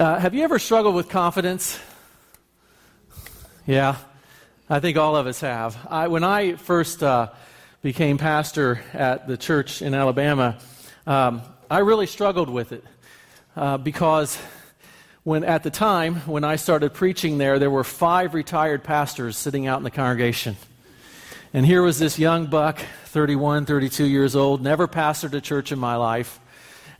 [0.00, 1.78] Uh, have you ever struggled with confidence?
[3.66, 3.96] Yeah,
[4.66, 5.76] I think all of us have.
[5.90, 7.28] I, when I first uh,
[7.82, 10.56] became pastor at the church in Alabama,
[11.06, 12.82] um, I really struggled with it
[13.54, 14.38] uh, because
[15.24, 19.66] when at the time when I started preaching there, there were five retired pastors sitting
[19.66, 20.56] out in the congregation.
[21.52, 25.78] And here was this young buck, 31, 32 years old, never pastored a church in
[25.78, 26.40] my life.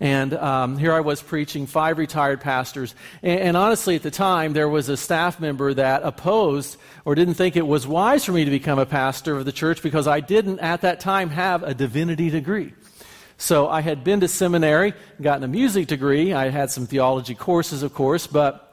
[0.01, 2.95] And um, here I was preaching, five retired pastors.
[3.23, 7.35] And, and, honestly, at the time, there was a staff member that opposed or didn't
[7.35, 10.21] think it was wise for me to become a pastor of the church because I
[10.21, 12.73] didn't, at that time, have a divinity degree.
[13.37, 16.33] So I had been to seminary, gotten a music degree.
[16.33, 18.67] I had some theology courses, of course, but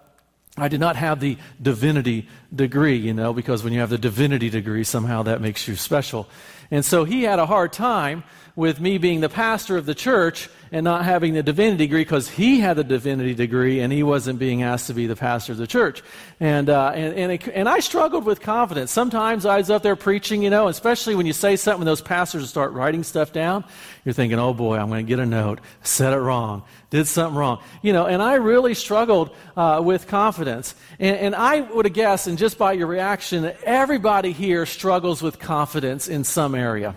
[0.58, 4.50] I did not have the divinity degree, you know, because when you have the divinity
[4.50, 6.28] degree, somehow that makes you special.
[6.72, 8.24] And so he had a hard time
[8.58, 12.28] with me being the pastor of the church and not having the divinity degree because
[12.28, 15.60] he had the divinity degree and he wasn't being asked to be the pastor of
[15.60, 16.02] the church.
[16.40, 18.90] And, uh, and, and, it, and I struggled with confidence.
[18.90, 22.02] Sometimes I was up there preaching, you know, especially when you say something, and those
[22.02, 23.64] pastors start writing stuff down,
[24.04, 27.38] you're thinking, oh boy, I'm going to get a note, said it wrong, did something
[27.38, 27.62] wrong.
[27.84, 30.74] You know, and I really struggled uh, with confidence.
[30.98, 35.38] And, and I would have guessed, and just by your reaction, everybody here struggles with
[35.38, 36.96] confidence in some area.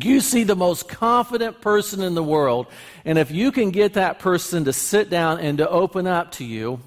[0.00, 2.66] You see the most confident person in the world,
[3.04, 6.44] and if you can get that person to sit down and to open up to
[6.44, 6.80] you,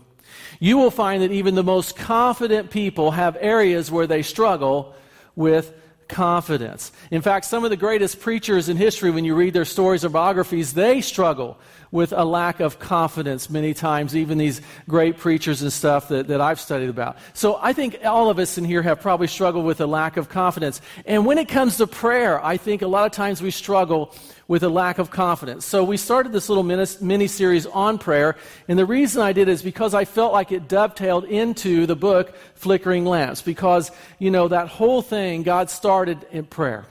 [0.60, 4.96] you will find that even the most confident people have areas where they struggle
[5.36, 5.74] with
[6.08, 6.92] confidence.
[7.12, 10.10] In fact, some of the greatest preachers in history, when you read their stories or
[10.10, 11.58] biographies, they struggle
[11.92, 16.42] with a lack of confidence many times, even these great preachers and stuff that, that
[16.42, 17.18] I've studied about.
[17.34, 20.30] So I think all of us in here have probably struggled with a lack of
[20.30, 20.82] confidence.
[21.06, 24.14] And when it comes to prayer, I think a lot of times we struggle
[24.48, 25.66] with a lack of confidence.
[25.66, 28.36] So we started this little mini series on prayer,
[28.68, 32.36] and the reason I did is because I felt like it dovetailed into the book
[32.56, 36.86] Flickering Lamps, because, you know, that whole thing God started in prayer.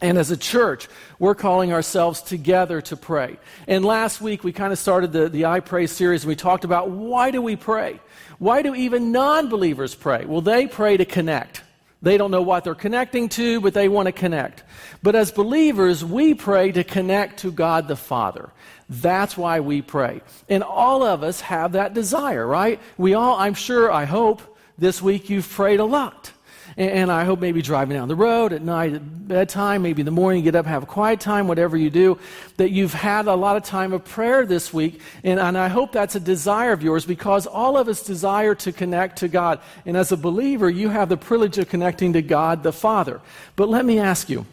[0.00, 0.88] And as a church,
[1.18, 3.36] we're calling ourselves together to pray.
[3.66, 6.90] And last week, we kind of started the, the iPray series, and we talked about
[6.90, 8.00] why do we pray?
[8.38, 10.24] Why do even non believers pray?
[10.24, 11.62] Well, they pray to connect.
[12.00, 14.62] They don't know what they're connecting to, but they want to connect.
[15.02, 18.50] But as believers, we pray to connect to God the Father.
[18.88, 20.20] That's why we pray.
[20.48, 22.80] And all of us have that desire, right?
[22.96, 24.42] We all, I'm sure, I hope,
[24.78, 26.32] this week you've prayed a lot.
[26.78, 30.12] And, I hope maybe driving down the road at night, at bedtime, maybe in the
[30.12, 32.20] morning, get up, have a quiet time, whatever you do,
[32.56, 35.00] that you've had a lot of time of prayer this week.
[35.24, 38.70] And, and I hope that's a desire of yours because all of us desire to
[38.70, 39.58] connect to God.
[39.86, 43.20] And as a believer, you have the privilege of connecting to God the Father.
[43.56, 44.46] But let me ask you,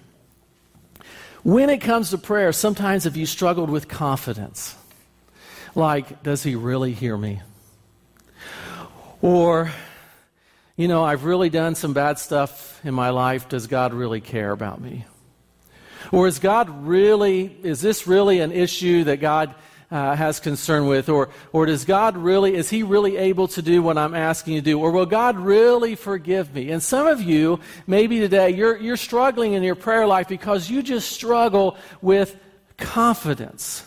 [1.43, 4.75] when it comes to prayer, sometimes have you struggled with confidence?
[5.75, 7.43] Like, does he really hear me?
[9.21, 9.71] Or
[10.77, 13.47] you know, I've really done some bad stuff in my life.
[13.47, 15.05] Does God really care about me?
[16.11, 19.55] Or is God really, is this really an issue that God
[19.89, 21.07] uh, has concern with?
[21.07, 24.61] Or, or does God really, is He really able to do what I'm asking you
[24.61, 24.79] to do?
[24.79, 26.71] Or will God really forgive me?
[26.71, 30.83] And some of you, maybe today, you're, you're struggling in your prayer life because you
[30.83, 32.37] just struggle with
[32.77, 33.85] confidence.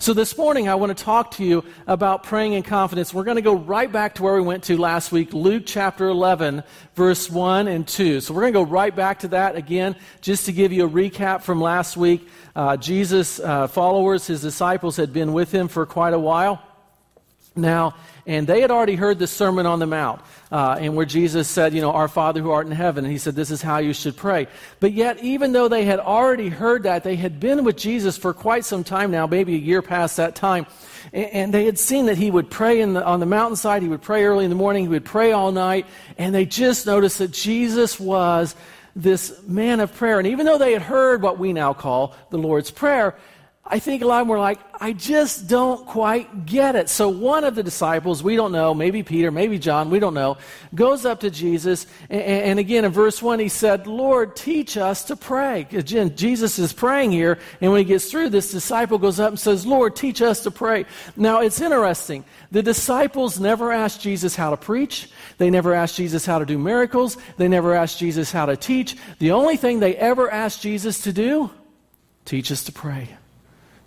[0.00, 3.12] So this morning, I want to talk to you about praying in confidence.
[3.12, 6.08] We're going to go right back to where we went to last week, Luke chapter
[6.08, 6.62] 11,
[6.94, 8.22] verse 1 and 2.
[8.22, 10.88] So we're going to go right back to that again, just to give you a
[10.88, 12.26] recap from last week.
[12.56, 16.62] Uh, Jesus' uh, followers, his disciples, had been with him for quite a while.
[17.56, 17.94] Now,
[18.26, 20.20] and they had already heard the Sermon on the Mount,
[20.52, 23.04] uh, and where Jesus said, You know, Our Father who art in heaven.
[23.04, 24.46] And he said, This is how you should pray.
[24.78, 28.32] But yet, even though they had already heard that, they had been with Jesus for
[28.32, 30.66] quite some time now, maybe a year past that time.
[31.12, 34.02] And, and they had seen that he would pray the, on the mountainside, he would
[34.02, 35.86] pray early in the morning, he would pray all night.
[36.16, 38.54] And they just noticed that Jesus was
[38.94, 40.18] this man of prayer.
[40.18, 43.16] And even though they had heard what we now call the Lord's Prayer,
[43.64, 46.88] I think a lot of them were like, I just don't quite get it.
[46.88, 50.38] So one of the disciples, we don't know, maybe Peter, maybe John, we don't know,
[50.74, 51.86] goes up to Jesus.
[52.08, 55.68] And, and again, in verse 1, he said, Lord, teach us to pray.
[55.70, 57.38] Again, Jesus is praying here.
[57.60, 60.50] And when he gets through, this disciple goes up and says, Lord, teach us to
[60.50, 60.86] pray.
[61.14, 62.24] Now, it's interesting.
[62.50, 65.10] The disciples never asked Jesus how to preach.
[65.36, 67.18] They never asked Jesus how to do miracles.
[67.36, 68.96] They never asked Jesus how to teach.
[69.18, 71.50] The only thing they ever asked Jesus to do,
[72.24, 73.16] teach us to pray.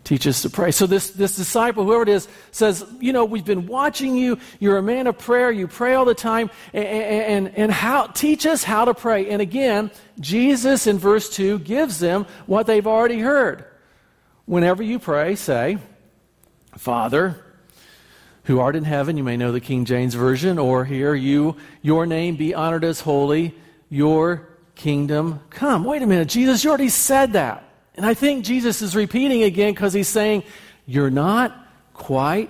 [0.03, 0.71] Teach us to pray.
[0.71, 4.37] So this, this disciple, whoever it is, says, you know, we've been watching you.
[4.59, 5.49] You're a man of prayer.
[5.49, 6.51] You pray all the time.
[6.73, 9.29] And, and, and how, teach us how to pray.
[9.29, 13.63] And again, Jesus in verse 2 gives them what they've already heard.
[14.45, 15.77] Whenever you pray, say,
[16.77, 17.41] Father,
[18.43, 22.05] who art in heaven, you may know the King James Version, or here, you, your
[22.05, 23.55] name be honored as holy,
[23.89, 25.85] your kingdom come.
[25.85, 27.72] Wait a minute, Jesus, you already said that.
[27.95, 30.43] And I think Jesus is repeating again because he's saying,
[30.85, 31.55] You're not
[31.93, 32.49] quite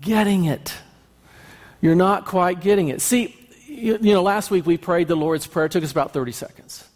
[0.00, 0.74] getting it.
[1.80, 3.00] You're not quite getting it.
[3.00, 3.36] See,
[3.66, 5.66] you, you know, last week we prayed the Lord's Prayer.
[5.66, 6.86] It took us about 30 seconds.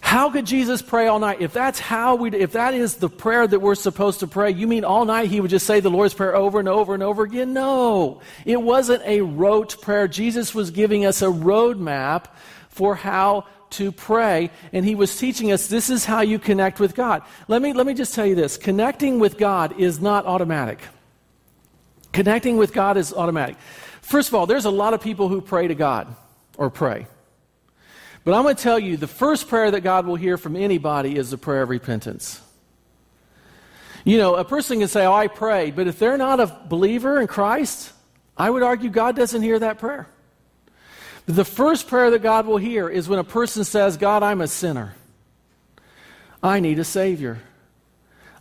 [0.00, 1.40] How could Jesus pray all night?
[1.40, 4.66] If that's how we, if that is the prayer that we're supposed to pray, you
[4.66, 7.22] mean all night he would just say the Lord's Prayer over and over and over
[7.22, 7.54] again?
[7.54, 8.20] No.
[8.44, 10.08] It wasn't a rote prayer.
[10.08, 12.26] Jesus was giving us a roadmap
[12.68, 16.94] for how to pray, and he was teaching us this is how you connect with
[16.94, 17.22] God.
[17.48, 20.80] Let me, let me just tell you this connecting with God is not automatic.
[22.12, 23.56] Connecting with God is automatic.
[24.02, 26.14] First of all, there's a lot of people who pray to God
[26.58, 27.06] or pray.
[28.24, 31.16] But I'm going to tell you the first prayer that God will hear from anybody
[31.16, 32.40] is the prayer of repentance.
[34.04, 37.20] You know, a person can say, Oh, I prayed, but if they're not a believer
[37.20, 37.92] in Christ,
[38.36, 40.08] I would argue God doesn't hear that prayer.
[41.26, 44.48] The first prayer that God will hear is when a person says, God, I'm a
[44.48, 44.94] sinner.
[46.42, 47.38] I need a Savior.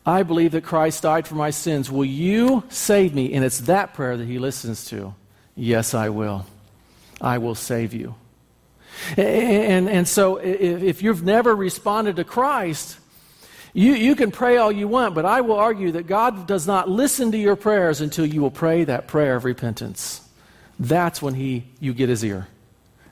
[0.05, 1.91] I believe that Christ died for my sins.
[1.91, 3.33] Will you save me?
[3.33, 5.13] And it's that prayer that he listens to.
[5.55, 6.47] Yes, I will.
[7.19, 8.15] I will save you.
[9.15, 12.97] And, and so if you've never responded to Christ,
[13.73, 16.89] you, you can pray all you want, but I will argue that God does not
[16.89, 20.27] listen to your prayers until you will pray that prayer of repentance.
[20.79, 22.47] That's when he, you get his ear.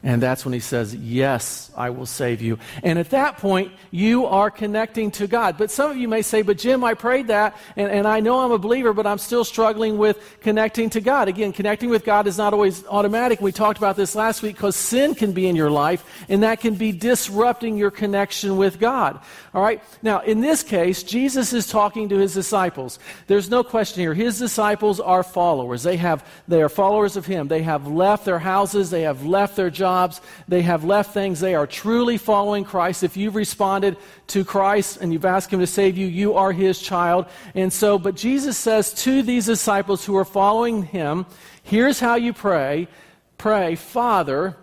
[0.02, 2.58] And that's when he says, Yes, I will save you.
[2.84, 5.58] And at that point, you are connecting to God.
[5.58, 8.40] But some of you may say, But Jim, I prayed that, and, and I know
[8.40, 11.28] I'm a believer, but I'm still struggling with connecting to God.
[11.28, 13.42] Again, connecting with God is not always automatic.
[13.42, 16.62] We talked about this last week because sin can be in your life, and that
[16.62, 19.20] can be disrupting your connection with God.
[19.54, 19.84] All right?
[20.02, 23.00] Now, in this case, Jesus is talking to his disciples.
[23.28, 24.14] There's no question here.
[24.14, 25.84] His disciples are followers.
[25.84, 27.50] They, have, they are followers of him.
[27.50, 31.40] They have left their houses, they have left their jobs jobs, they have left things.
[31.40, 33.04] They are truly following Christ.
[33.04, 33.98] If you've responded
[34.28, 37.26] to Christ and you've asked Him to save you, you are His child.
[37.56, 41.26] And so, but Jesus says to these disciples who are following Him,
[41.64, 42.88] here's how you pray
[43.38, 44.56] pray, Father,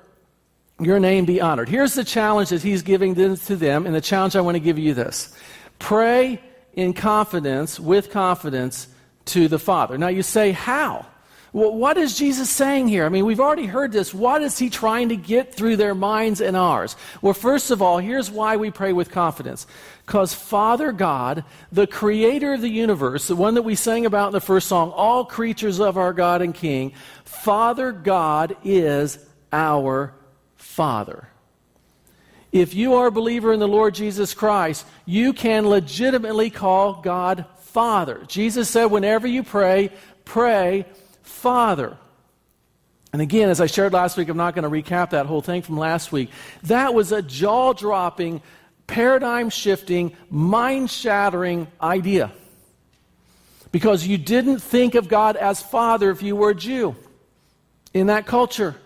[0.78, 1.68] your name be honored.
[1.68, 4.78] Here's the challenge that He's giving to them, and the challenge I want to give
[4.78, 5.34] you this
[5.78, 6.40] pray
[6.74, 8.88] in confidence, with confidence,
[9.24, 9.98] to the Father.
[9.98, 11.06] Now you say, how?
[11.56, 13.06] Well, what is Jesus saying here?
[13.06, 14.12] I mean, we've already heard this.
[14.12, 16.96] What is he trying to get through their minds and ours?
[17.22, 19.66] Well, first of all, here's why we pray with confidence.
[20.04, 24.32] Because Father God, the creator of the universe, the one that we sang about in
[24.34, 26.92] the first song, all creatures of our God and King,
[27.24, 29.18] Father God is
[29.50, 30.12] our
[30.56, 31.26] Father.
[32.52, 37.46] If you are a believer in the Lord Jesus Christ, you can legitimately call God
[37.60, 38.24] Father.
[38.28, 39.88] Jesus said, whenever you pray,
[40.26, 40.84] pray
[41.26, 41.96] Father.
[43.12, 45.62] And again, as I shared last week, I'm not going to recap that whole thing
[45.62, 46.30] from last week.
[46.64, 48.42] That was a jaw dropping,
[48.86, 52.32] paradigm shifting, mind shattering idea.
[53.72, 56.96] Because you didn't think of God as Father if you were a Jew
[57.92, 58.76] in that culture.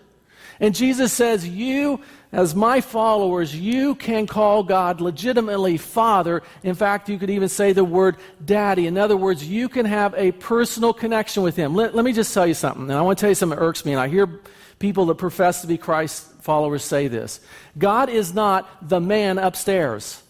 [0.59, 6.43] And Jesus says, You as my followers, you can call God legitimately Father.
[6.63, 8.87] In fact, you could even say the word Daddy.
[8.87, 11.75] In other words, you can have a personal connection with Him.
[11.75, 13.63] Let, let me just tell you something, and I want to tell you something that
[13.63, 14.39] irks me, and I hear
[14.79, 17.41] people that profess to be Christ followers say this
[17.77, 20.23] God is not the man upstairs,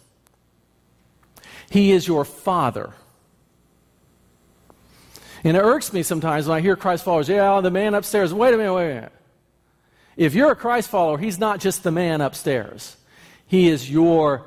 [1.69, 2.93] He is your Father.
[5.43, 8.31] And it irks me sometimes when I hear Christ followers, yeah, the man upstairs.
[8.31, 9.11] Wait a minute, wait a minute.
[10.17, 12.97] If you're a Christ follower, he's not just the man upstairs,
[13.45, 14.45] he is your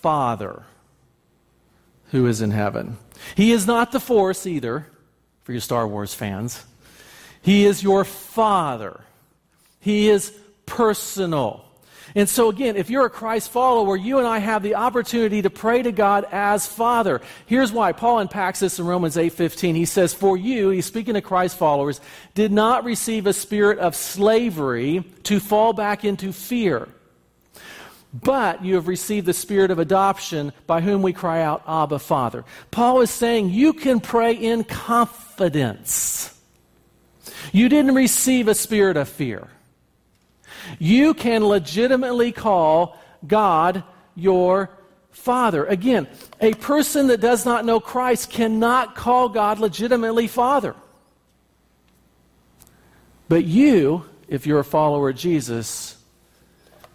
[0.00, 0.64] Father
[2.10, 2.96] who is in heaven.
[3.34, 4.86] He is not the Force either,
[5.42, 6.64] for you Star Wars fans.
[7.42, 9.00] He is your Father.
[9.80, 10.32] He is
[10.66, 11.63] personal.
[12.16, 15.50] And so, again, if you're a Christ follower, you and I have the opportunity to
[15.50, 17.20] pray to God as Father.
[17.46, 17.90] Here's why.
[17.90, 19.74] Paul unpacks this in Romans 8:15.
[19.74, 22.00] He says, "For you, he's speaking to Christ followers,
[22.34, 26.88] did not receive a spirit of slavery to fall back into fear."
[28.22, 32.44] But you have received the spirit of adoption by whom we cry out, Abba, Father.
[32.70, 36.30] Paul is saying you can pray in confidence.
[37.50, 39.48] You didn't receive a spirit of fear
[40.78, 43.82] you can legitimately call God
[44.14, 44.70] your
[45.10, 45.64] Father.
[45.64, 46.08] Again,
[46.40, 50.74] a person that does not know Christ cannot call God legitimately Father.
[53.28, 55.96] But you, if you're a follower of Jesus,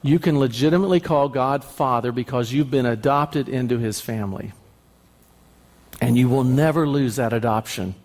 [0.02, 4.54] you can legitimately call God Father because you've been adopted into His family.
[6.02, 7.96] And you will never lose that adoption.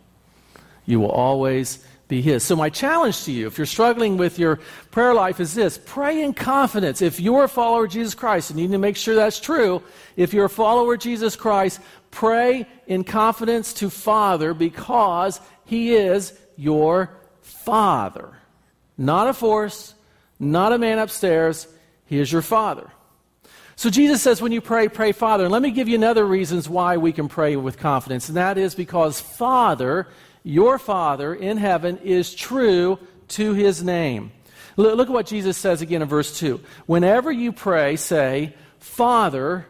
[0.87, 2.43] You will always be His.
[2.43, 6.23] So, my challenge to you, if you're struggling with your prayer life, is this pray
[6.23, 7.03] in confidence.
[7.03, 9.83] If you're a follower of Jesus Christ, and you need to make sure that's true,
[10.17, 11.81] if you're a follower of Jesus Christ,
[12.11, 17.11] pray in confidence to Father because He is your
[17.43, 18.37] Father.
[18.97, 19.95] Not a force,
[20.39, 21.67] not a man upstairs.
[22.07, 22.91] He is your Father.
[23.77, 25.45] So Jesus says, when you pray, pray Father.
[25.45, 28.57] And let me give you another reasons why we can pray with confidence, and that
[28.57, 30.07] is because Father,
[30.45, 34.31] your Father in heaven, is true to his name.
[34.77, 36.61] Look at what Jesus says again in verse 2.
[36.87, 39.67] Whenever you pray, say, Father,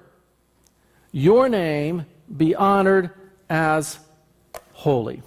[1.12, 3.10] your name be honored
[3.48, 3.98] as
[4.72, 5.22] holy.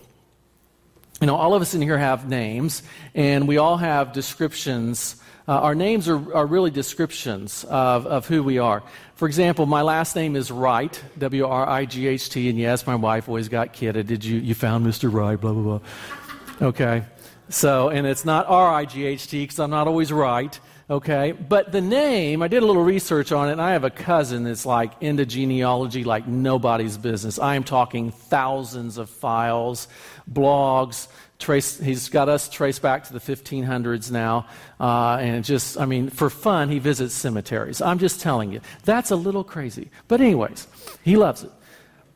[1.22, 2.84] You know, all of us in here have names,
[3.16, 5.16] and we all have descriptions
[5.48, 8.84] uh, our names are, are really descriptions of, of who we are.
[9.16, 12.86] For example, my last name is Wright, W R I G H T, and yes,
[12.86, 14.08] my wife always got kidded.
[14.08, 15.12] Did you, you found Mr.
[15.12, 16.68] Wright, blah, blah, blah.
[16.68, 17.04] Okay.
[17.50, 20.60] So, and it's not R I G H T because I'm not always right.
[20.89, 21.34] Okay.
[21.34, 24.44] But the name, I did a little research on it, and I have a cousin
[24.44, 27.39] that's like into genealogy like nobody's business.
[27.39, 29.89] I am talking thousands of files,
[30.32, 31.08] blogs,
[31.39, 34.48] trace, he's got us traced back to the 1500s now.
[34.79, 37.82] Uh, and just, I mean, for fun, he visits cemeteries.
[37.82, 38.62] I'm just telling you.
[38.86, 39.89] That's a little crazy.
[40.08, 40.67] But, anyways,
[41.03, 41.51] he loves it.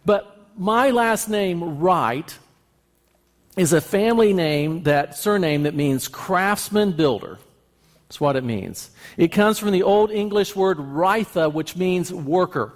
[0.05, 2.37] But my last name, Wright,
[3.57, 7.37] is a family name, that surname that means craftsman builder.
[8.11, 8.91] That's what it means.
[9.15, 12.73] It comes from the Old English word Ritha, which means worker.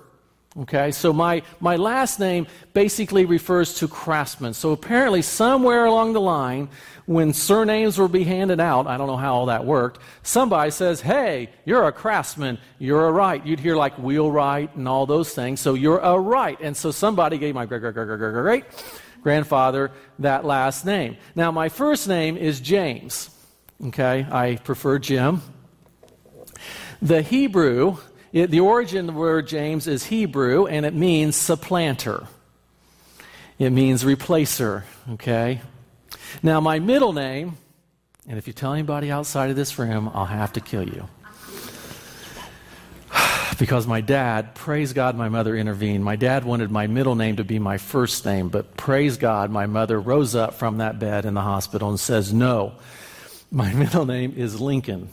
[0.62, 4.54] Okay, so my, my last name basically refers to craftsman.
[4.54, 6.70] So apparently, somewhere along the line,
[7.06, 11.02] when surnames were being handed out, I don't know how all that worked, somebody says,
[11.02, 13.46] Hey, you're a craftsman, you're a right.
[13.46, 15.60] You'd hear like wheelwright and all those things.
[15.60, 16.58] So you're a right.
[16.62, 18.66] And so somebody gave my great, great, great, great, great, great
[19.22, 21.18] grandfather that last name.
[21.36, 23.35] Now, my first name is James.
[23.84, 25.42] Okay, I prefer Jim.
[27.02, 27.98] The Hebrew
[28.36, 32.28] it, the origin of the word James is Hebrew, and it means supplanter.
[33.58, 35.62] It means replacer, okay?
[36.44, 37.56] Now, my middle name,
[38.28, 41.08] and if you tell anybody outside of this room, I'll have to kill you.
[43.58, 46.04] because my dad, praise God, my mother intervened.
[46.04, 49.66] My dad wanted my middle name to be my first name, but praise God, my
[49.66, 52.74] mother rose up from that bed in the hospital and says, No,
[53.56, 55.10] my middle name is Lincoln.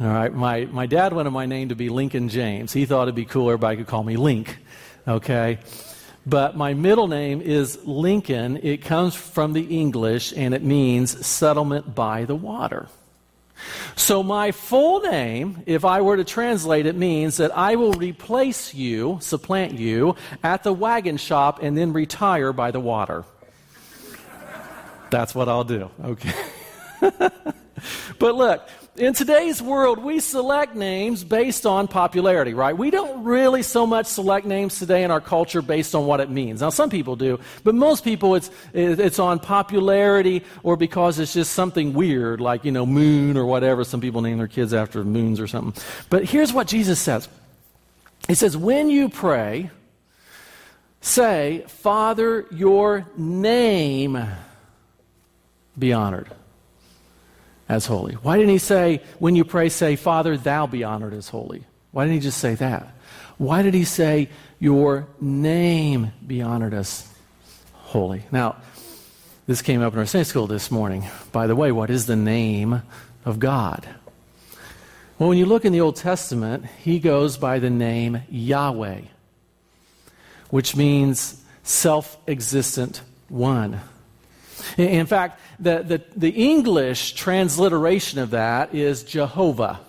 [0.00, 2.72] All right, my, my dad wanted my name to be Lincoln James.
[2.72, 4.58] He thought it'd be cooler everybody could call me Link.
[5.06, 5.58] Okay?
[6.26, 8.58] But my middle name is Lincoln.
[8.62, 12.88] It comes from the English and it means settlement by the water.
[13.94, 18.74] So, my full name, if I were to translate it, means that I will replace
[18.74, 23.24] you, supplant you, at the wagon shop and then retire by the water.
[25.10, 26.32] That's what I'll do, okay?
[28.18, 32.76] but look, in today's world, we select names based on popularity, right?
[32.76, 36.30] We don't really so much select names today in our culture based on what it
[36.30, 36.60] means.
[36.60, 41.52] Now, some people do, but most people it's, it's on popularity or because it's just
[41.54, 43.82] something weird, like, you know, moon or whatever.
[43.82, 45.82] Some people name their kids after moons or something.
[46.08, 47.28] But here's what Jesus says
[48.28, 49.70] He says, When you pray,
[51.00, 54.24] say, Father, your name
[55.76, 56.30] be honored
[57.68, 58.14] as holy?
[58.14, 61.64] Why didn't he say, when you pray, say, Father, thou be honored as holy?
[61.92, 62.94] Why didn't he just say that?
[63.38, 64.28] Why did he say,
[64.58, 67.08] Your name be honored as
[67.72, 68.24] holy?
[68.30, 68.56] Now,
[69.46, 71.04] this came up in our Sunday school this morning.
[71.30, 72.82] By the way, what is the name
[73.24, 73.86] of God?
[75.18, 79.02] Well, when you look in the Old Testament, he goes by the name Yahweh,
[80.50, 83.80] which means self existent one.
[84.76, 89.80] In fact, the, the, the English transliteration of that is Jehovah.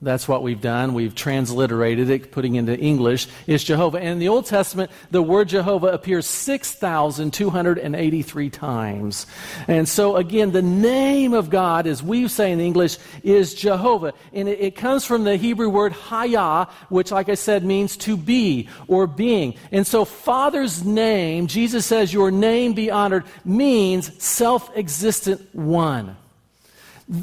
[0.00, 0.94] That's what we've done.
[0.94, 3.98] We've transliterated it, putting into English, is Jehovah.
[3.98, 9.26] And in the Old Testament, the word Jehovah appears 6,283 times.
[9.66, 14.12] And so, again, the name of God, as we say in English, is Jehovah.
[14.32, 18.16] And it, it comes from the Hebrew word Hayah, which, like I said, means to
[18.16, 19.56] be or being.
[19.72, 26.16] And so, Father's name, Jesus says, Your name be honored, means self existent one.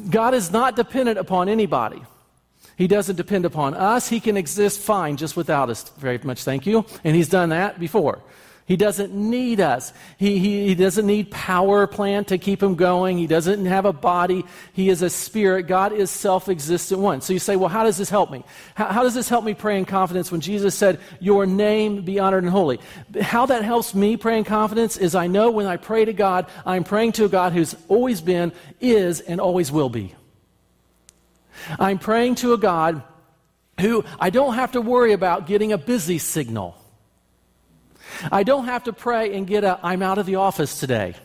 [0.10, 2.01] God is not dependent upon anybody.
[2.77, 4.08] He doesn't depend upon us.
[4.10, 5.89] He can exist fine just without us.
[5.98, 6.86] Very much thank you.
[7.03, 8.22] And he's done that before.
[8.67, 9.94] He doesn't need us.
[10.17, 13.20] He, he, he, doesn't need power plant to keep him going.
[13.20, 14.44] He doesn't have a body.
[14.74, 15.67] He is a spirit.
[15.67, 17.22] God is self-existent one.
[17.22, 18.44] So you say, well, how does this help me?
[18.74, 22.17] How, how does this help me pray in confidence when Jesus said, your name be
[22.17, 22.79] honored and holy?
[23.22, 26.48] How that helps me pray in confidence is I know when I pray to God,
[26.65, 28.51] I'm praying to a God who's always been,
[28.82, 30.15] is, and always will be.
[31.80, 33.04] I'm praying to a God
[33.80, 36.76] who I don't have to worry about getting a busy signal.
[38.32, 41.16] I don't have to pray and get a I'm out of the office today.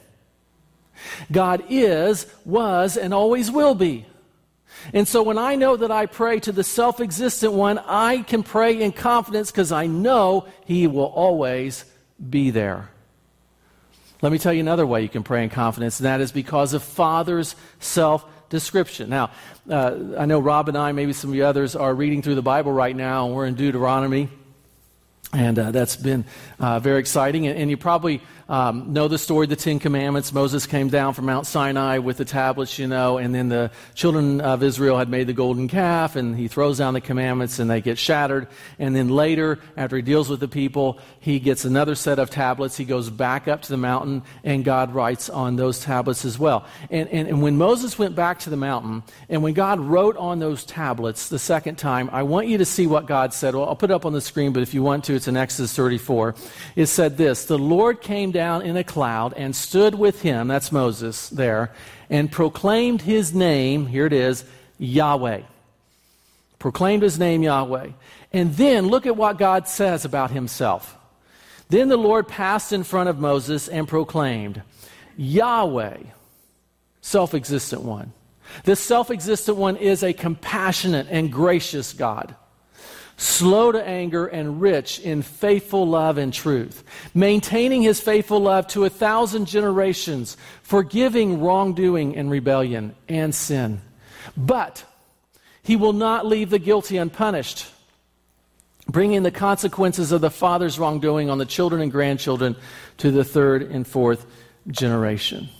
[1.31, 4.07] God is, was, and always will be.
[4.93, 8.43] And so when I know that I pray to the self existent one, I can
[8.43, 11.85] pray in confidence because I know He will always
[12.29, 12.89] be there.
[14.23, 16.75] Let me tell you another way you can pray in confidence, and that is because
[16.75, 19.09] of Father's self description.
[19.09, 19.31] Now,
[19.71, 22.43] uh, I know Rob and I, maybe some of you others, are reading through the
[22.43, 24.29] Bible right now, and we're in Deuteronomy.
[25.33, 26.25] And uh, that's been
[26.59, 27.47] uh, very exciting.
[27.47, 30.33] And, and you probably um, know the story of the Ten Commandments.
[30.33, 34.41] Moses came down from Mount Sinai with the tablets, you know, and then the children
[34.41, 37.81] of Israel had made the golden calf, and he throws down the commandments and they
[37.81, 38.49] get shattered.
[38.81, 42.77] And then later, after he deals with the people, he gets another set of tablets.
[42.77, 46.67] He goes back up to the mountain, and God writes on those tablets as well.
[46.91, 50.41] And, and, and when Moses went back to the mountain, and when God wrote on
[50.41, 53.55] those tablets the second time, I want you to see what God said.
[53.55, 55.37] Well, I'll put it up on the screen, but if you want to, it's in
[55.37, 56.35] Exodus 34.
[56.75, 60.73] It said this The Lord came down in a cloud and stood with him, that's
[60.73, 61.73] Moses there,
[62.09, 64.45] and proclaimed his name, here it is,
[64.79, 65.43] Yahweh.
[66.59, 67.91] Proclaimed his name Yahweh.
[68.33, 70.97] And then look at what God says about himself.
[71.69, 74.63] Then the Lord passed in front of Moses and proclaimed,
[75.17, 75.99] Yahweh,
[77.01, 78.13] self existent one.
[78.65, 82.35] This self existent one is a compassionate and gracious God
[83.21, 88.87] slow to anger, and rich in faithful love and truth, maintaining his faithful love to
[88.87, 93.79] a thousand generations, forgiving wrongdoing and rebellion and sin.
[94.39, 94.85] But
[95.63, 97.67] he will not leave the guilty unpunished,
[98.89, 102.57] bringing the consequences of the father's wrongdoing on the children and grandchildren
[102.97, 104.25] to the third and fourth
[104.67, 105.51] generation.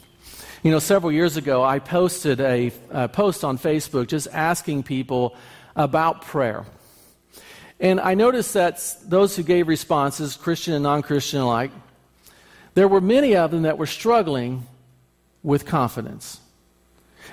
[0.63, 5.37] You know, several years ago, I posted a, a post on Facebook just asking people
[5.77, 6.65] about prayer.
[7.81, 11.71] And I noticed that those who gave responses, Christian and non Christian alike,
[12.75, 14.67] there were many of them that were struggling
[15.43, 16.41] with confidence.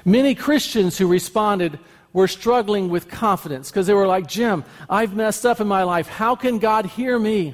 [0.05, 1.77] Many Christians who responded
[2.13, 6.07] were struggling with confidence because they were like, Jim, I've messed up in my life.
[6.07, 7.53] How can God hear me?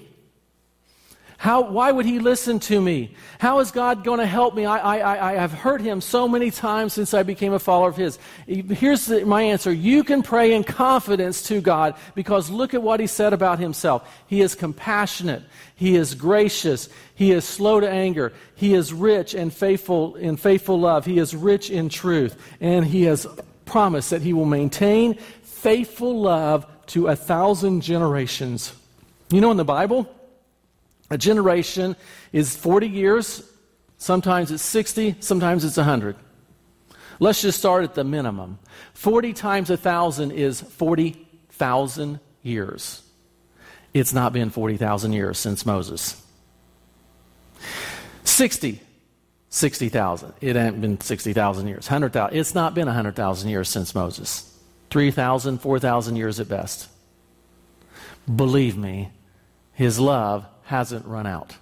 [1.43, 3.15] How, why would he listen to me?
[3.38, 4.65] How is God going to help me?
[4.65, 7.97] I, I, I have heard him so many times since I became a follower of
[7.97, 8.17] his.
[8.47, 9.69] Here's the, my answer.
[9.69, 14.10] You can pray in confidence to God because look at what he said about himself.
[14.27, 15.43] He is compassionate.
[15.75, 16.88] He is gracious.
[17.13, 18.32] He is slow to anger.
[18.56, 21.06] He is rich and faithful in faithful love.
[21.06, 22.41] He is rich in truth.
[22.62, 23.27] And he has
[23.65, 28.71] promised that he will maintain faithful love to a thousand generations.
[29.29, 30.10] You know, in the Bible,
[31.13, 31.95] a generation
[32.32, 33.43] is 40 years,
[33.97, 36.15] sometimes it's 60, sometimes it's 100.
[37.19, 38.58] Let's just start at the minimum.
[38.95, 43.04] 40 times 1,000 is 40,000 years.
[43.93, 46.19] It's not been 40,000 years since Moses.
[48.23, 48.82] 60,
[49.49, 50.34] 60,000.
[50.41, 51.86] It ain't been 60,000 years.
[51.86, 52.36] 100,000.
[52.36, 54.52] It's not been 100,000 years since Moses.
[54.89, 56.89] 3,000, 4,000 years at best.
[58.36, 59.12] Believe me,
[59.73, 61.56] his love hasn't run out.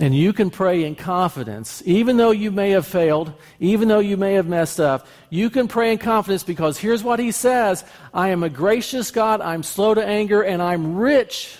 [0.00, 4.16] And you can pray in confidence, even though you may have failed, even though you
[4.16, 8.28] may have messed up, you can pray in confidence because here's what he says I
[8.28, 11.58] am a gracious God, I'm slow to anger, and I'm rich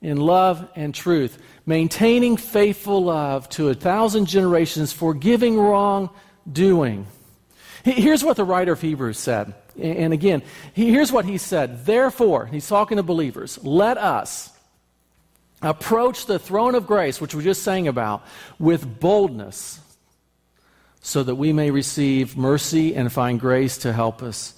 [0.00, 7.06] in love and truth, maintaining faithful love to a thousand generations, forgiving wrongdoing.
[7.82, 9.54] Here's what the writer of Hebrews said.
[9.80, 11.84] And again, here's what he said.
[11.84, 14.56] Therefore, he's talking to believers, let us
[15.62, 18.24] approach the throne of grace, which we just sang about,
[18.58, 19.80] with boldness,
[21.02, 24.54] so that we may receive mercy and find grace to help us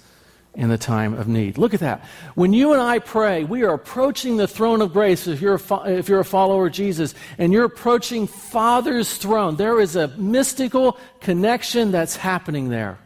[0.54, 1.56] in the time of need.
[1.56, 2.04] Look at that.
[2.34, 5.84] When you and I pray, we are approaching the throne of grace if you're a,
[5.90, 9.56] if you're a follower of Jesus, and you're approaching Father's throne.
[9.56, 12.98] There is a mystical connection that's happening there.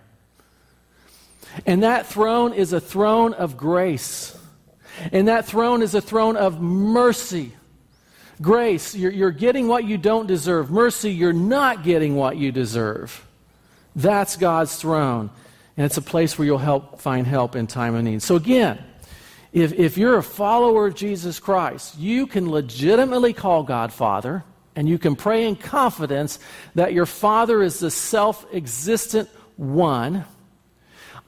[1.64, 4.36] And that throne is a throne of grace.
[5.12, 7.52] And that throne is a throne of mercy.
[8.40, 10.70] Grace, you're, you're getting what you don't deserve.
[10.70, 13.26] Mercy, you're not getting what you deserve.
[13.94, 15.30] That's God's throne.
[15.76, 18.22] And it's a place where you'll help find help in time of need.
[18.22, 18.78] So again,
[19.52, 24.44] if, if you're a follower of Jesus Christ, you can legitimately call God Father,
[24.74, 26.38] and you can pray in confidence
[26.74, 30.26] that your Father is the self existent one.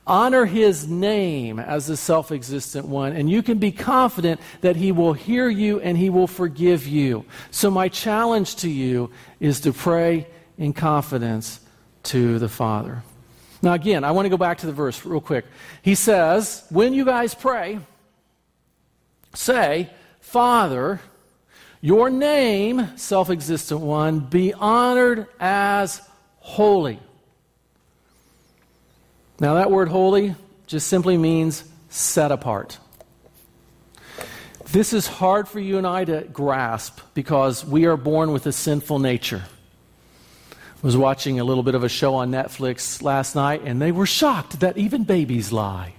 [0.08, 4.90] Honor his name as the self existent one, and you can be confident that he
[4.90, 7.26] will hear you and he will forgive you.
[7.50, 11.60] So, my challenge to you is to pray in confidence
[12.04, 13.02] to the Father.
[13.60, 15.44] Now, again, I want to go back to the verse real quick.
[15.82, 17.78] He says, When you guys pray,
[19.34, 19.90] say,
[20.20, 21.00] Father,
[21.82, 26.00] your name, self existent one, be honored as
[26.38, 26.98] holy.
[29.40, 30.34] Now, that word holy
[30.66, 32.78] just simply means set apart.
[34.72, 38.52] This is hard for you and I to grasp because we are born with a
[38.52, 39.44] sinful nature.
[40.52, 43.92] I was watching a little bit of a show on Netflix last night, and they
[43.92, 45.94] were shocked that even babies lie.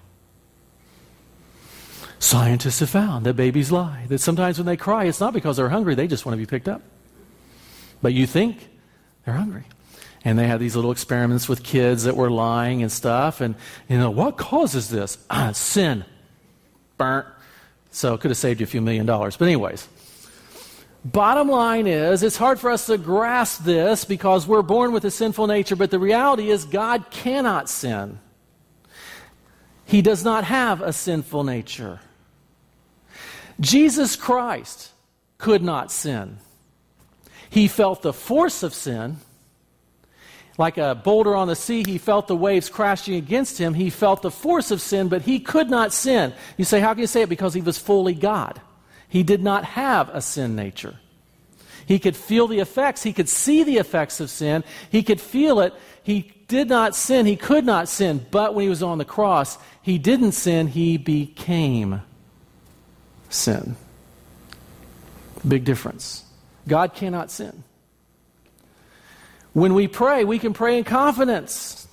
[2.19, 5.69] Scientists have found that babies lie, that sometimes when they cry, it's not because they're
[5.69, 6.82] hungry, they just want to be picked up.
[8.02, 8.69] But you think
[9.25, 9.63] they're hungry.
[10.25, 13.39] And they had these little experiments with kids that were lying and stuff.
[13.39, 13.55] And,
[13.88, 15.17] you know, what causes this?
[15.53, 16.03] sin.
[16.97, 17.27] Burnt.
[17.91, 19.38] So it could have saved you a few million dollars.
[19.38, 19.88] But, anyways,
[21.05, 25.12] bottom line is it's hard for us to grasp this because we're born with a
[25.12, 25.75] sinful nature.
[25.75, 28.19] But the reality is, God cannot sin.
[29.86, 31.99] He does not have a sinful nature.
[33.60, 34.91] Jesus Christ
[35.38, 36.38] could not sin.
[37.49, 39.17] He felt the force of sin.
[40.60, 43.74] Like a boulder on the sea, he felt the waves crashing against him.
[43.74, 46.34] He felt the force of sin, but he could not sin.
[46.58, 47.30] You say, how can you say it?
[47.30, 48.60] Because he was fully God.
[49.08, 50.95] He did not have a sin nature.
[51.86, 53.04] He could feel the effects.
[53.04, 54.65] He could see the effects of sin.
[54.91, 55.74] He could feel it.
[56.04, 57.26] He did not sin.
[57.26, 58.26] He could not sin.
[58.30, 60.67] But when he was on the cross, he didn't sin.
[60.67, 62.02] He became
[63.30, 63.78] sin.
[65.48, 66.26] Big difference.
[66.67, 67.63] God cannot sin.
[69.60, 71.86] When we pray, we can pray in confidence.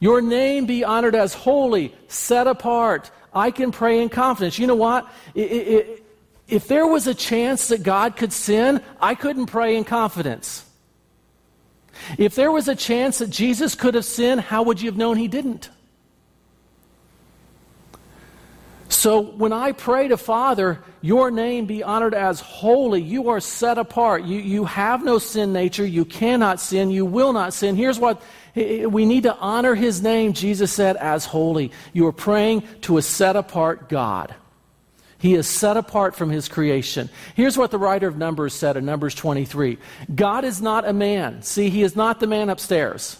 [0.00, 3.12] Your name be honored as holy, set apart.
[3.32, 4.58] I can pray in confidence.
[4.58, 5.08] You know what?
[5.36, 10.66] if there was a chance that God could sin, I couldn't pray in confidence.
[12.18, 15.18] If there was a chance that Jesus could have sinned, how would you have known
[15.18, 15.70] he didn't?
[19.02, 23.76] So when I pray to Father, your name be honored as holy, you are set
[23.76, 24.22] apart.
[24.22, 25.84] You, you have no sin nature.
[25.84, 26.88] You cannot sin.
[26.88, 27.74] You will not sin.
[27.74, 28.22] Here's what
[28.54, 31.72] we need to honor his name, Jesus said, as holy.
[31.92, 34.36] You are praying to a set apart God.
[35.18, 37.10] He is set apart from his creation.
[37.34, 39.78] Here's what the writer of Numbers said in Numbers 23
[40.14, 41.42] God is not a man.
[41.42, 43.18] See, he is not the man upstairs.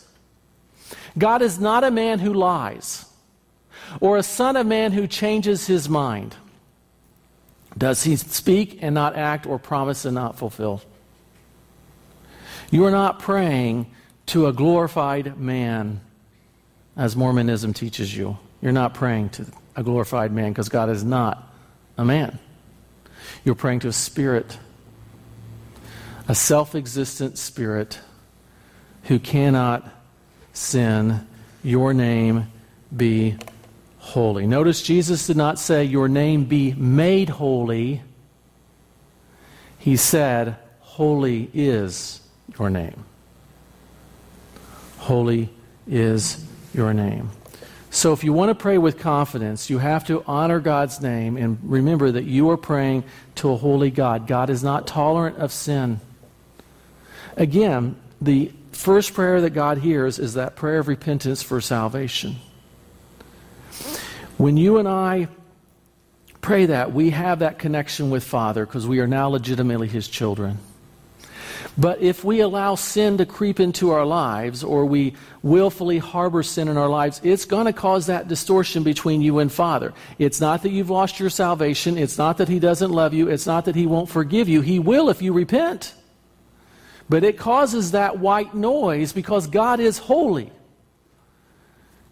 [1.18, 3.04] God is not a man who lies
[4.00, 6.36] or a son of man who changes his mind?
[7.76, 10.82] Does he speak and not act, or promise and not fulfill?
[12.70, 13.90] You are not praying
[14.26, 16.00] to a glorified man,
[16.96, 18.38] as Mormonism teaches you.
[18.60, 21.52] You're not praying to a glorified man because God is not
[21.96, 22.38] a man.
[23.44, 24.58] You're praying to a spirit,
[26.28, 28.00] a self existent spirit
[29.04, 29.88] who cannot
[30.52, 31.26] sin.
[31.62, 32.50] Your name
[32.94, 33.36] be
[34.02, 34.48] holy.
[34.48, 38.02] Notice Jesus did not say, Your name be made holy.
[39.78, 42.20] He said, Holy is
[42.58, 43.04] your name.
[44.98, 45.48] Holy
[45.86, 47.30] is your name.
[47.90, 51.58] So, if you want to pray with confidence, you have to honor God's name and
[51.62, 53.04] remember that you are praying
[53.36, 54.26] to a holy God.
[54.26, 56.00] God is not tolerant of sin.
[57.36, 62.36] Again, the first prayer that God hears is that prayer of repentance for salvation.
[64.42, 65.28] When you and I
[66.40, 70.58] pray that, we have that connection with Father because we are now legitimately His children.
[71.78, 76.66] But if we allow sin to creep into our lives or we willfully harbor sin
[76.66, 79.94] in our lives, it's going to cause that distortion between you and Father.
[80.18, 81.96] It's not that you've lost your salvation.
[81.96, 83.28] It's not that He doesn't love you.
[83.28, 84.60] It's not that He won't forgive you.
[84.60, 85.94] He will if you repent.
[87.08, 90.50] But it causes that white noise because God is holy.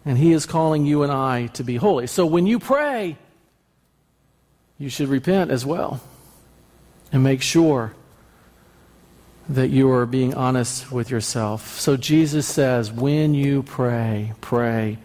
[0.05, 2.07] And He is calling you and I to be holy.
[2.07, 3.17] So when you pray,
[4.77, 6.01] you should repent as well
[7.11, 7.93] and make sure
[9.49, 11.79] that you are being honest with yourself.
[11.79, 14.97] So Jesus says, when you pray, pray,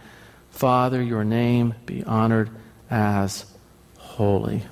[0.51, 2.51] Father, your name be honored
[2.89, 3.45] as
[3.99, 4.63] holy.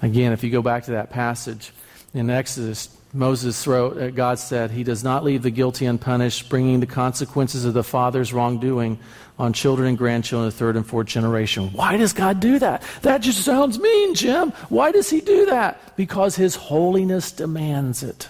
[0.00, 1.72] Again, if you go back to that passage
[2.14, 6.80] in Exodus Moses wrote, uh, God said, He does not leave the guilty unpunished, bringing
[6.80, 8.98] the consequences of the father's wrongdoing
[9.38, 11.72] on children and grandchildren, of the third and fourth generation.
[11.72, 12.82] Why does God do that?
[13.02, 14.50] That just sounds mean, Jim.
[14.68, 15.96] Why does He do that?
[15.96, 18.28] Because His holiness demands it.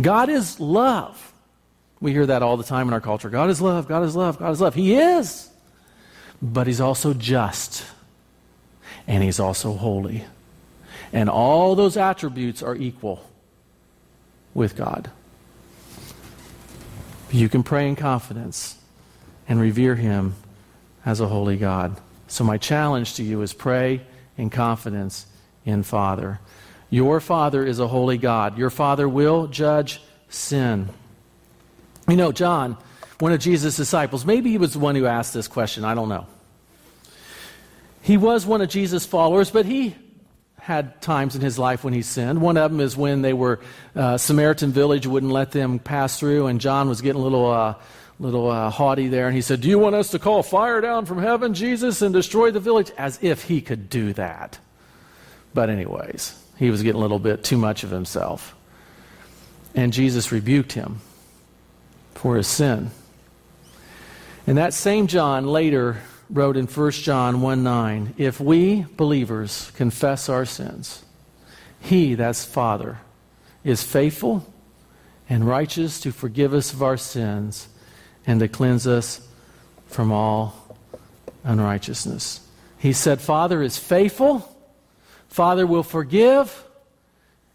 [0.00, 1.32] God is love.
[2.00, 3.28] We hear that all the time in our culture.
[3.28, 4.74] God is love, God is love, God is love.
[4.74, 5.50] He is.
[6.40, 7.84] But He's also just,
[9.06, 10.24] and He's also holy.
[11.12, 13.22] And all those attributes are equal
[14.56, 15.10] with God.
[17.30, 18.76] You can pray in confidence
[19.48, 20.34] and revere Him
[21.04, 21.96] as a holy God.
[22.26, 24.00] So, my challenge to you is pray
[24.36, 25.26] in confidence
[25.64, 26.40] in Father.
[26.88, 28.58] Your Father is a holy God.
[28.58, 30.88] Your Father will judge sin.
[32.08, 32.76] You know, John,
[33.18, 35.84] one of Jesus' disciples, maybe he was the one who asked this question.
[35.84, 36.26] I don't know.
[38.02, 39.96] He was one of Jesus' followers, but he
[40.66, 42.40] had times in his life when he sinned.
[42.40, 43.60] One of them is when they were
[43.94, 47.76] uh, Samaritan village wouldn't let them pass through, and John was getting a little uh,
[48.18, 51.06] little uh, haughty there, and he said, "Do you want us to call fire down
[51.06, 54.58] from heaven, Jesus, and destroy the village?" As if he could do that.
[55.54, 58.56] But anyways, he was getting a little bit too much of himself,
[59.76, 60.98] and Jesus rebuked him
[62.14, 62.90] for his sin.
[64.48, 65.98] And that same John later
[66.30, 71.04] wrote in 1 John 1 9, if we believers confess our sins,
[71.80, 72.98] he, that's Father,
[73.64, 74.52] is faithful
[75.28, 77.68] and righteous to forgive us of our sins
[78.26, 79.26] and to cleanse us
[79.86, 80.76] from all
[81.44, 82.40] unrighteousness.
[82.78, 84.52] He said, Father is faithful,
[85.28, 86.64] Father will forgive,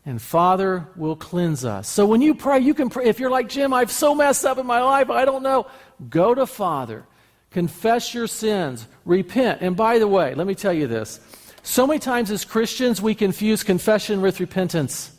[0.05, 1.87] and Father will cleanse us.
[1.87, 3.05] So when you pray, you can pray.
[3.05, 5.67] If you're like, Jim, I've so messed up in my life, I don't know,
[6.09, 7.05] go to Father
[7.51, 8.87] Confess your sins.
[9.05, 9.61] Repent.
[9.61, 11.19] And by the way, let me tell you this.
[11.63, 15.15] So many times as Christians, we confuse confession with repentance.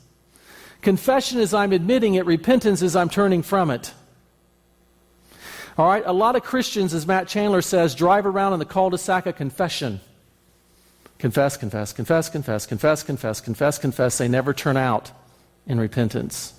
[0.81, 3.95] Confession is I'm admitting it, repentance is I'm turning from it.
[5.79, 8.91] All right, a lot of Christians, as Matt Chandler says, drive around in the cul
[8.91, 10.01] de sac of confession.
[11.19, 14.19] Confess, confess, confess, confess, confess, confess, confess, confess.
[14.19, 15.13] They never turn out
[15.67, 16.53] in repentance.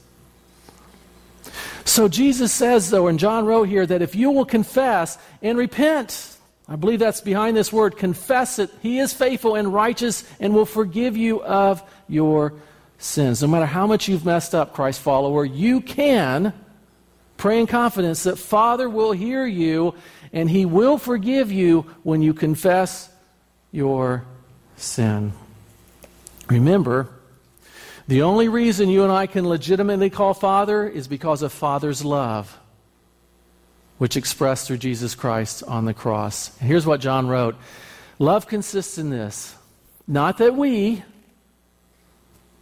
[1.86, 6.38] So Jesus says, though, and John wrote here, that if you will confess and repent,
[6.68, 10.66] I believe that's behind this word, confess it, he is faithful and righteous and will
[10.66, 12.54] forgive you of your
[12.98, 13.42] sins.
[13.42, 16.54] No matter how much you've messed up, Christ follower, you can
[17.36, 19.94] pray in confidence that Father will hear you
[20.32, 23.10] and he will forgive you when you confess
[23.72, 24.24] your
[24.78, 25.34] sin.
[26.48, 27.10] Remember,
[28.08, 32.60] the only reason you and I can legitimately call Father is because of Father's love,
[33.98, 36.58] which expressed through Jesus Christ on the cross.
[36.60, 37.56] And here's what John wrote
[38.20, 39.56] Love consists in this
[40.08, 41.04] not that we,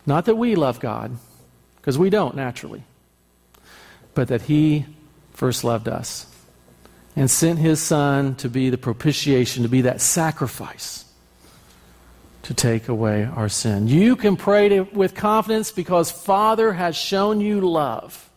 [0.06, 1.18] not that we love God,
[1.78, 2.84] because we don't naturally,
[4.14, 4.86] but that He
[5.34, 6.28] first loved us
[7.16, 11.06] and sent His Son to be the propitiation, to be that sacrifice
[12.44, 13.88] to take away our sin.
[13.88, 18.30] You can pray to, with confidence because Father has shown you love.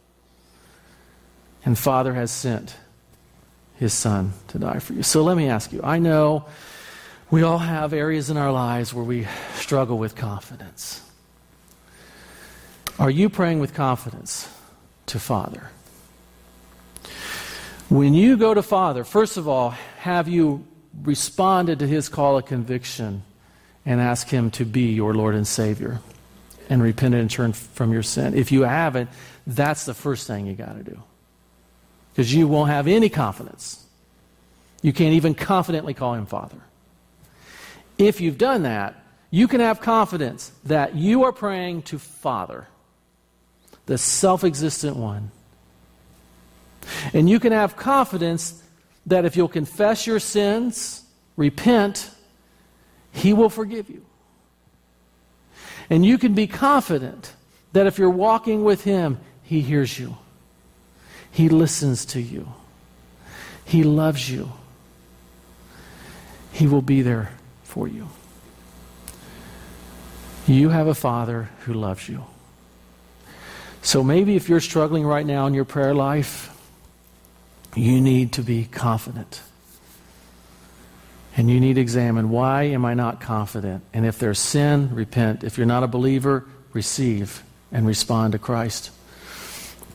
[1.64, 2.76] And Father has sent
[3.76, 5.02] his Son to die for you.
[5.02, 6.44] So let me ask you I know
[7.30, 11.00] we all have areas in our lives where we struggle with confidence.
[12.98, 14.48] Are you praying with confidence
[15.06, 15.70] to Father?
[17.88, 20.66] When you go to Father, first of all, have you
[21.02, 23.22] responded to his call of conviction?
[23.86, 26.00] And ask Him to be your Lord and Savior
[26.68, 28.34] and repent and turn from your sin.
[28.34, 29.10] If you haven't,
[29.46, 31.02] that's the first thing you got to do.
[32.12, 33.84] Because you won't have any confidence.
[34.82, 36.58] You can't even confidently call Him Father.
[37.98, 42.68] If you've done that, you can have confidence that you are praying to Father,
[43.86, 45.30] the self existent one.
[47.12, 48.62] And you can have confidence
[49.06, 51.02] that if you'll confess your sins,
[51.36, 52.10] repent,
[53.14, 54.04] he will forgive you.
[55.88, 57.32] And you can be confident
[57.72, 60.16] that if you're walking with Him, He hears you,
[61.30, 62.48] He listens to you,
[63.64, 64.52] He loves you,
[66.52, 67.30] He will be there
[67.62, 68.08] for you.
[70.46, 72.24] You have a Father who loves you.
[73.80, 76.50] So maybe if you're struggling right now in your prayer life,
[77.76, 79.40] you need to be confident
[81.36, 83.82] and you need to examine why am I not confident?
[83.92, 85.42] And if there's sin, repent.
[85.42, 87.42] If you're not a believer, receive
[87.72, 88.90] and respond to Christ.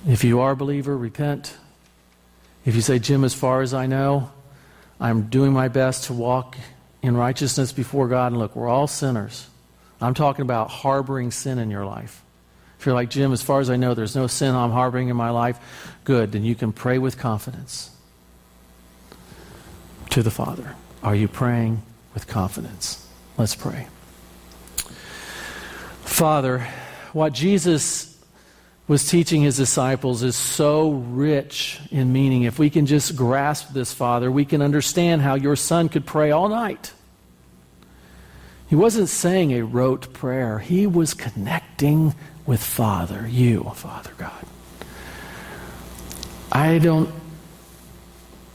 [0.08, 1.56] If you are a believer, repent.
[2.65, 4.32] If you say, Jim, as far as I know,
[4.99, 6.58] I'm doing my best to walk
[7.02, 8.28] in righteousness before God.
[8.28, 9.47] And look, we're all sinners.
[10.02, 12.21] I'm talking about harboring sin in your life.
[12.80, 15.17] If you're like, Jim, as far as I know, there's no sin I'm harboring in
[15.17, 15.60] my life,
[16.06, 17.91] good, then you can pray with confidence
[20.12, 20.75] to the Father.
[21.01, 21.81] Are you praying
[22.13, 23.07] with confidence?
[23.38, 23.88] Let's pray.
[26.03, 26.67] Father,
[27.13, 28.17] what Jesus
[28.88, 32.43] was teaching his disciples is so rich in meaning.
[32.43, 36.31] If we can just grasp this, Father, we can understand how your son could pray
[36.31, 36.91] all night.
[38.67, 42.13] He wasn't saying a rote prayer, he was connecting
[42.45, 44.45] with Father, you, Father God.
[46.51, 47.09] I don't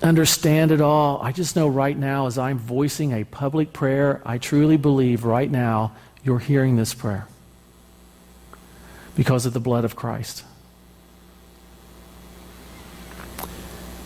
[0.05, 1.21] understand it all.
[1.23, 5.51] I just know right now, as I'm voicing a public prayer, I truly believe right
[5.51, 7.27] now you're hearing this prayer
[9.17, 10.45] because of the blood of Christ.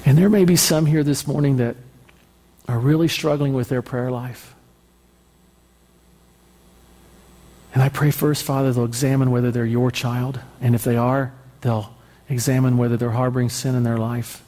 [0.05, 1.77] And there may be some here this morning that
[2.69, 4.55] are really struggling with their prayer life.
[7.75, 10.41] And I pray first, Father, they'll examine whether they're your child.
[10.61, 11.95] And if they are, they'll
[12.29, 14.43] examine whether they're harboring sin in their life.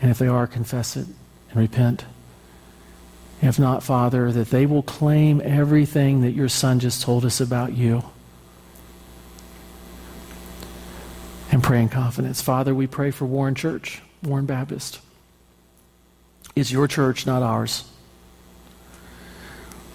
[0.00, 1.06] And if they are, confess it
[1.50, 2.04] and repent.
[3.42, 7.74] If not, Father, that they will claim everything that your Son just told us about
[7.74, 8.02] you.
[11.50, 12.40] And pray in confidence.
[12.42, 15.00] Father, we pray for Warren Church, Warren Baptist.
[16.54, 17.90] It's your church, not ours.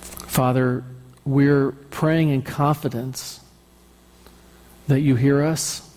[0.02, 0.84] Father,
[1.26, 3.42] we're praying in confidence
[4.88, 5.88] that you hear us.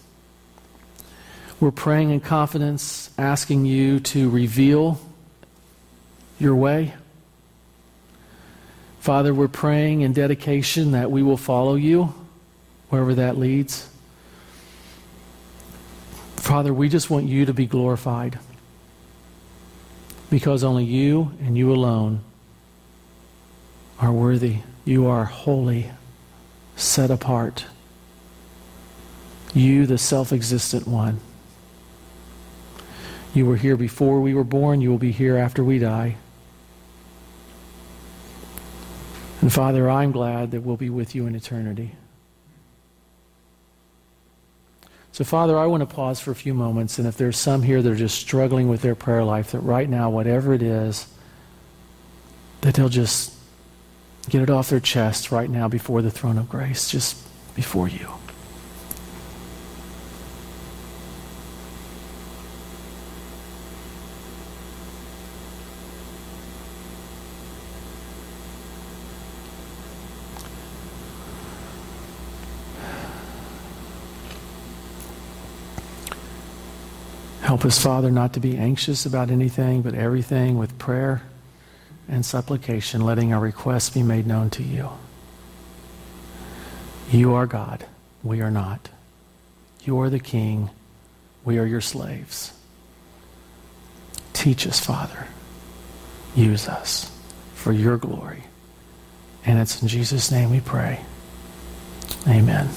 [1.61, 5.01] We're praying in confidence, asking you to reveal
[6.39, 6.95] your way.
[9.01, 12.15] Father, we're praying in dedication that we will follow you
[12.89, 13.89] wherever that leads.
[16.37, 18.39] Father, we just want you to be glorified
[20.31, 22.21] because only you and you alone
[24.01, 24.59] are worthy.
[24.85, 25.91] You are holy,
[26.77, 27.67] set apart.
[29.55, 31.21] You, the self existent one.
[33.35, 34.81] You were here before we were born.
[34.81, 36.17] You will be here after we die.
[39.41, 41.97] And Father, I'm glad that we'll be with you in eternity.
[45.11, 46.99] So, Father, I want to pause for a few moments.
[46.99, 49.89] And if there's some here that are just struggling with their prayer life, that right
[49.89, 51.07] now, whatever it is,
[52.63, 53.33] that they'll just
[54.29, 57.23] get it off their chest right now before the throne of grace, just
[57.55, 58.09] before you.
[77.55, 81.23] Help us, Father, not to be anxious about anything, but everything with prayer
[82.09, 84.91] and supplication, letting our requests be made known to you.
[87.13, 87.87] You are God.
[88.25, 88.89] We are not.
[89.85, 90.71] You are the King.
[91.45, 92.53] We are your slaves.
[94.33, 95.29] Teach us, Father.
[96.35, 97.17] Use us
[97.55, 98.43] for your glory.
[99.47, 101.05] And it's in Jesus' name we pray.
[102.27, 102.69] Amen.